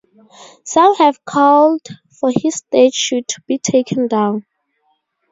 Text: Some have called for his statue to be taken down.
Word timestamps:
Some 0.63 0.95
have 0.95 1.23
called 1.25 1.83
for 2.09 2.31
his 2.35 2.55
statue 2.55 3.21
to 3.21 3.41
be 3.45 3.59
taken 3.59 4.07
down. 4.07 4.47